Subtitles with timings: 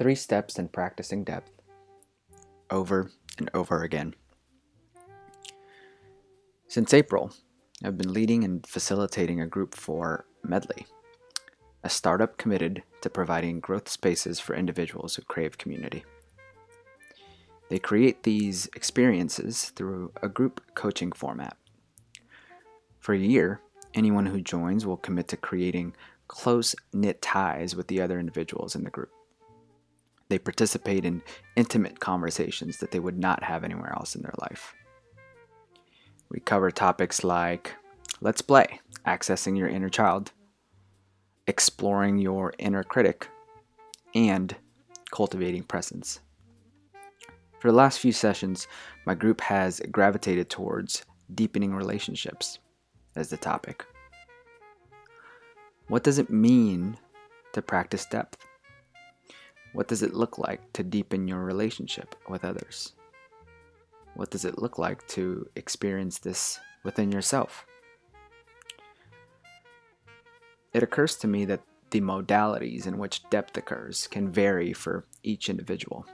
[0.00, 1.50] Three steps in practicing depth
[2.70, 4.14] over and over again.
[6.68, 7.34] Since April,
[7.84, 10.86] I've been leading and facilitating a group for Medley,
[11.84, 16.02] a startup committed to providing growth spaces for individuals who crave community.
[17.68, 21.58] They create these experiences through a group coaching format.
[23.00, 23.60] For a year,
[23.92, 25.94] anyone who joins will commit to creating
[26.26, 29.10] close knit ties with the other individuals in the group.
[30.30, 31.22] They participate in
[31.56, 34.72] intimate conversations that they would not have anywhere else in their life.
[36.30, 37.74] We cover topics like
[38.20, 40.30] let's play, accessing your inner child,
[41.48, 43.28] exploring your inner critic,
[44.14, 44.54] and
[45.10, 46.20] cultivating presence.
[47.58, 48.68] For the last few sessions,
[49.06, 52.60] my group has gravitated towards deepening relationships
[53.16, 53.84] as the topic.
[55.88, 56.96] What does it mean
[57.52, 58.46] to practice depth?
[59.72, 62.92] What does it look like to deepen your relationship with others?
[64.14, 67.64] What does it look like to experience this within yourself?
[70.72, 75.48] It occurs to me that the modalities in which depth occurs can vary for each
[75.48, 76.06] individual.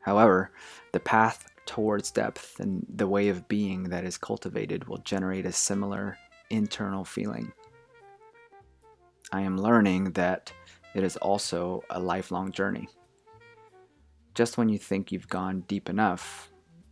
[0.00, 0.52] However,
[0.92, 5.52] the path towards depth and the way of being that is cultivated will generate a
[5.52, 6.16] similar
[6.50, 7.52] internal feeling.
[9.32, 10.52] I am learning that
[10.94, 12.88] it is also a lifelong journey.
[14.34, 16.50] Just when you think you've gone deep enough,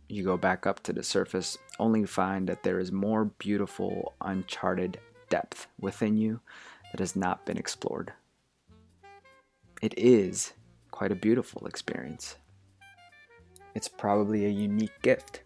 [0.09, 4.13] you go back up to the surface, only to find that there is more beautiful,
[4.21, 6.39] uncharted depth within you
[6.91, 8.13] that has not been explored.
[9.81, 10.53] It is
[10.91, 12.37] quite a beautiful experience.
[13.75, 15.43] It's probably a unique gift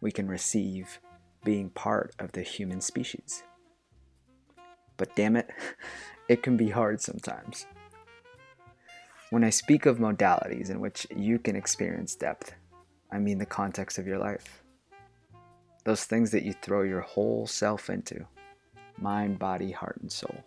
[0.00, 1.00] we can receive
[1.44, 3.44] being part of the human species.
[4.96, 5.48] But damn it,
[6.28, 7.66] it can be hard sometimes.
[9.32, 12.52] When I speak of modalities in which you can experience depth,
[13.10, 14.62] I mean the context of your life.
[15.86, 18.26] Those things that you throw your whole self into
[18.98, 20.44] mind, body, heart, and soul.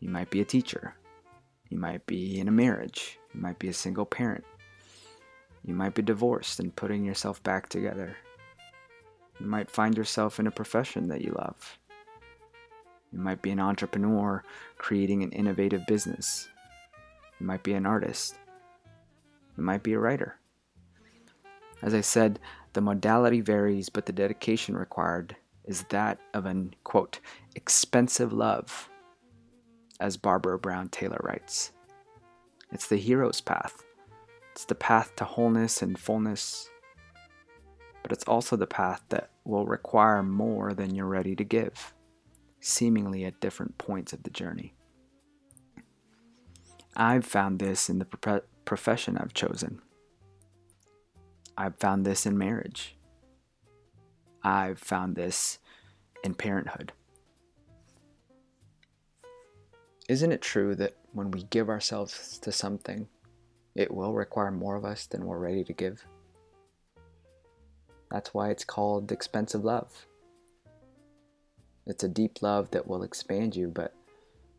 [0.00, 0.94] You might be a teacher.
[1.70, 3.18] You might be in a marriage.
[3.32, 4.44] You might be a single parent.
[5.64, 8.14] You might be divorced and putting yourself back together.
[9.40, 11.78] You might find yourself in a profession that you love.
[13.10, 14.44] You might be an entrepreneur
[14.76, 16.50] creating an innovative business.
[17.40, 18.36] You might be an artist.
[19.56, 20.38] You might be a writer.
[21.82, 22.38] As I said,
[22.72, 27.20] the modality varies, but the dedication required is that of an, quote,
[27.54, 28.88] expensive love,
[29.98, 31.72] as Barbara Brown Taylor writes.
[32.72, 33.82] It's the hero's path.
[34.52, 36.70] It's the path to wholeness and fullness,
[38.02, 41.92] but it's also the path that will require more than you're ready to give,
[42.60, 44.75] seemingly at different points of the journey.
[46.98, 49.82] I've found this in the pro- profession I've chosen.
[51.58, 52.96] I've found this in marriage.
[54.42, 55.58] I've found this
[56.24, 56.92] in parenthood.
[60.08, 63.08] Isn't it true that when we give ourselves to something,
[63.74, 66.02] it will require more of us than we're ready to give?
[68.10, 70.06] That's why it's called expensive love.
[71.86, 73.92] It's a deep love that will expand you, but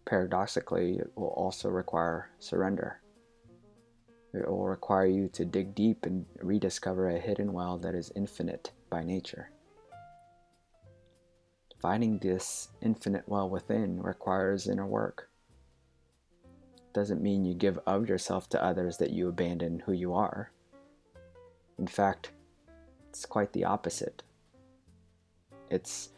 [0.08, 3.02] paradoxically, it will also require surrender.
[4.34, 8.72] It will require you to dig deep and rediscover a hidden well that is infinite
[8.90, 9.52] by nature.
[11.80, 15.30] Finding this infinite well within requires inner work.
[16.94, 20.52] Doesn't mean you give of yourself to others that you abandon who you are.
[21.78, 22.32] In fact,
[23.10, 24.24] it's quite the opposite.
[25.70, 26.10] It's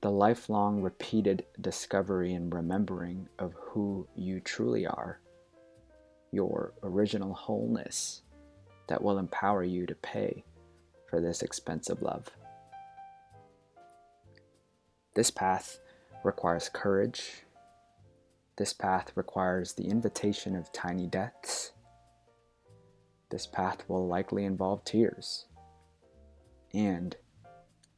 [0.00, 5.20] the lifelong repeated discovery and remembering of who you truly are,
[6.30, 8.22] your original wholeness,
[8.86, 10.44] that will empower you to pay
[11.08, 12.30] for this expensive love.
[15.14, 15.80] This path
[16.22, 17.42] requires courage.
[18.56, 21.72] This path requires the invitation of tiny deaths.
[23.30, 25.46] This path will likely involve tears.
[26.72, 27.16] And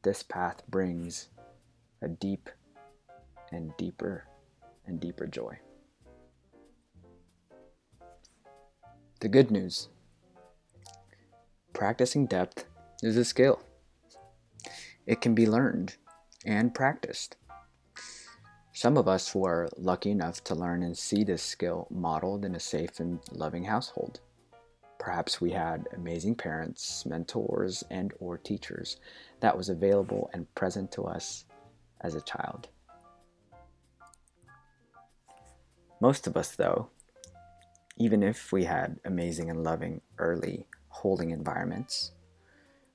[0.03, 1.29] this path brings
[2.01, 2.49] a deep
[3.51, 4.25] and deeper
[4.85, 5.57] and deeper joy.
[9.19, 9.89] The good news
[11.73, 12.65] practicing depth
[13.03, 13.61] is a skill.
[15.05, 15.95] It can be learned
[16.45, 17.37] and practiced.
[18.73, 22.59] Some of us were lucky enough to learn and see this skill modeled in a
[22.59, 24.21] safe and loving household.
[24.99, 28.97] Perhaps we had amazing parents, mentors, and or teachers
[29.39, 31.45] that was available and present to us
[32.01, 32.69] as a child.
[36.01, 36.89] Most of us, though,
[37.97, 42.11] even if we had amazing and loving early holding environments,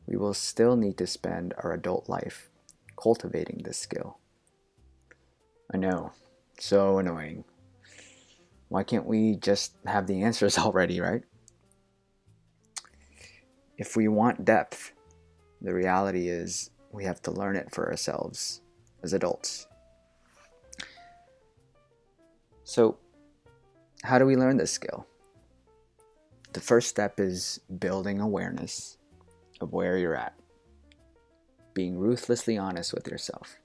[0.07, 2.51] we will still need to spend our adult life
[3.01, 4.19] cultivating this skill.
[5.73, 6.13] I know,
[6.59, 7.45] so annoying.
[8.69, 11.23] Why can't we just have the answers already, right?
[13.79, 14.93] If we want depth,
[15.61, 18.63] the reality is we have to learn it for ourselves
[19.07, 19.69] as adults.
[22.65, 22.99] So,
[24.03, 25.07] how do we learn this skill?
[26.53, 28.99] The first step is building awareness
[29.61, 30.35] of where you're at,
[31.73, 33.57] being ruthlessly honest with yourself.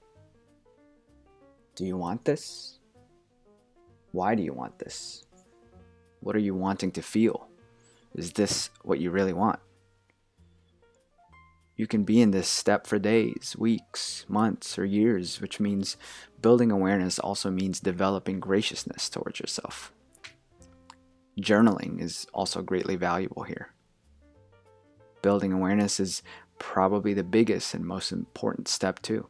[1.74, 2.78] Do you want this?
[4.12, 5.24] Why do you want this?
[6.20, 7.48] What are you wanting to feel?
[8.14, 9.58] Is this what you really want?
[11.76, 15.96] You can be in this step for days, weeks, months, or years, which means
[16.40, 19.92] building awareness also means developing graciousness towards yourself.
[21.40, 23.72] Journaling is also greatly valuable here.
[25.22, 26.22] Building awareness is
[26.58, 29.28] probably the biggest and most important step, too.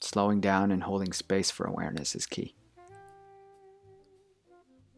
[0.00, 2.54] Slowing down and holding space for awareness is key.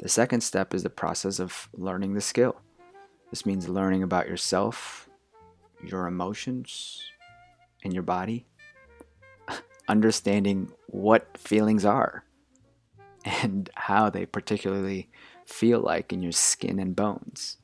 [0.01, 2.61] The second step is the process of learning the skill.
[3.31, 5.09] This means learning about yourself,
[5.87, 7.03] your emotions,
[7.85, 8.47] and your body,
[9.89, 12.25] understanding what feelings are
[13.25, 15.09] and how they particularly
[15.47, 17.59] feel like in your skin and bones.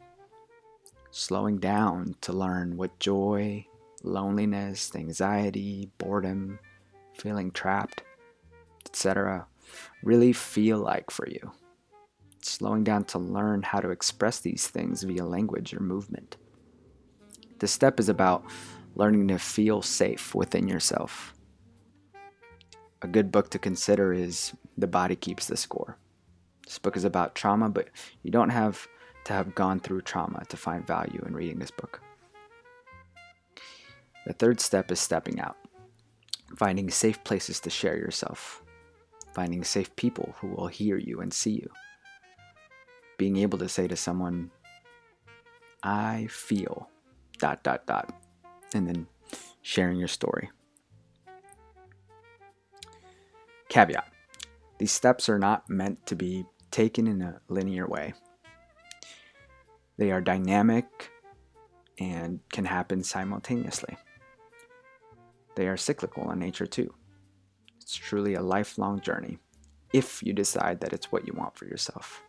[1.10, 3.66] Slowing down to learn what joy,
[4.02, 6.58] loneliness, anxiety, boredom,
[7.14, 8.02] feeling trapped,
[8.86, 9.46] etc.,
[10.02, 11.52] really feel like for you.
[12.42, 16.36] Slowing down to learn how to express these things via language or movement.
[17.60, 18.44] This step is about
[18.94, 21.34] learning to feel safe within yourself.
[23.02, 25.98] A good book to consider is The Body Keeps the Score.
[26.64, 27.88] This book is about trauma, but
[28.22, 28.88] you don't have
[29.24, 32.00] to have gone through trauma to find value in reading this book.
[34.24, 35.56] The third step is stepping out,
[36.56, 38.62] finding safe places to share yourself,
[39.34, 41.70] finding safe people who will hear you and see you,
[43.18, 44.50] being able to say to someone,
[45.82, 46.88] I feel
[47.40, 48.12] dot dot dot,
[48.74, 49.06] and then
[49.62, 50.50] sharing your story.
[53.68, 54.08] Caveat
[54.78, 58.14] These steps are not meant to be taken in a linear way.
[59.96, 61.10] They are dynamic
[61.98, 63.96] and can happen simultaneously.
[65.56, 66.94] They are cyclical in nature too.
[67.80, 69.38] It's truly a lifelong journey
[69.92, 72.22] if you decide that it's what you want for yourself.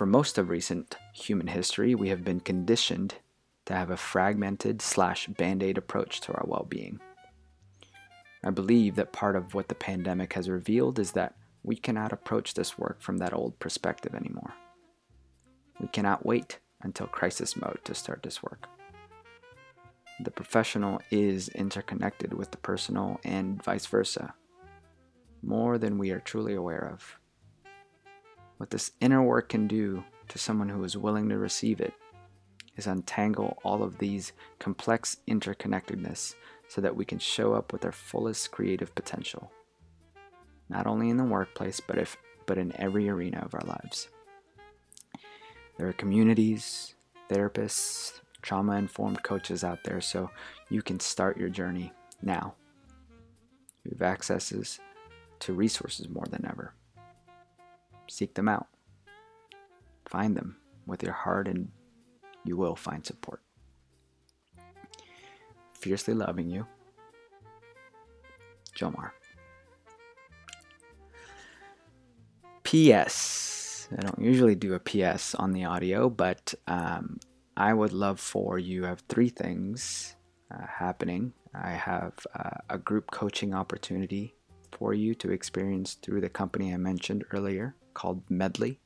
[0.00, 3.16] For most of recent human history, we have been conditioned
[3.66, 7.00] to have a fragmented slash band aid approach to our well being.
[8.42, 12.54] I believe that part of what the pandemic has revealed is that we cannot approach
[12.54, 14.54] this work from that old perspective anymore.
[15.78, 18.70] We cannot wait until crisis mode to start this work.
[20.24, 24.32] The professional is interconnected with the personal and vice versa,
[25.42, 27.19] more than we are truly aware of.
[28.60, 31.94] What this inner work can do to someone who is willing to receive it
[32.76, 36.34] is untangle all of these complex interconnectedness
[36.68, 39.50] so that we can show up with our fullest creative potential
[40.68, 44.10] not only in the workplace, but, if, but in every arena of our lives.
[45.78, 46.94] There are communities,
[47.30, 50.30] therapists, trauma informed coaches out there, so
[50.68, 52.54] you can start your journey now.
[53.84, 54.80] You have accesses
[55.38, 56.74] to resources more than ever.
[58.10, 58.66] Seek them out.
[60.04, 61.70] Find them with your heart, and
[62.44, 63.40] you will find support.
[65.70, 66.66] Fiercely loving you,
[68.76, 69.12] Jomar.
[72.64, 73.88] PS.
[73.96, 77.20] I don't usually do a PS on the audio, but um,
[77.56, 80.16] I would love for you have three things
[80.52, 81.32] uh, happening.
[81.54, 84.34] I have uh, a group coaching opportunity
[84.72, 88.80] for you to experience through the company I mentioned earlier called Medley.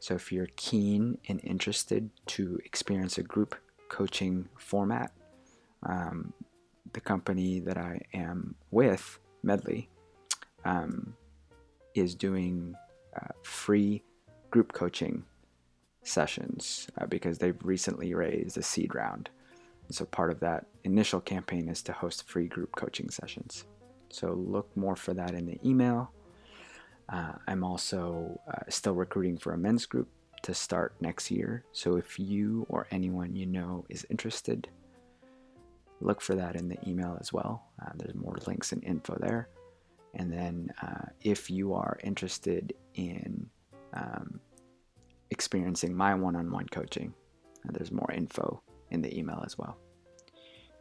[0.00, 3.54] So if you're keen and interested to experience a group
[3.88, 5.12] coaching format,
[5.84, 6.34] um,
[6.92, 9.88] the company that I am with, Medley,
[10.66, 11.14] um,
[11.94, 12.74] is doing
[13.16, 14.02] uh, free
[14.50, 15.24] group coaching
[16.02, 19.30] sessions uh, because they've recently raised a seed round.
[19.86, 23.64] And so part of that initial campaign is to host free group coaching sessions.
[24.10, 26.12] So look more for that in the email.
[27.08, 30.08] Uh, I'm also uh, still recruiting for a men's group
[30.42, 31.64] to start next year.
[31.72, 34.68] So if you or anyone you know is interested,
[36.00, 37.64] look for that in the email as well.
[37.82, 39.48] Uh, there's more links and info there.
[40.14, 43.48] And then, uh, if you are interested in
[43.92, 44.40] um,
[45.30, 47.12] experiencing my one on one coaching.
[47.64, 49.76] And there's more info in the email as well.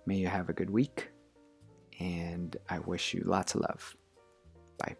[0.05, 1.09] May you have a good week,
[1.99, 3.95] and I wish you lots of love.
[4.77, 4.95] Bye.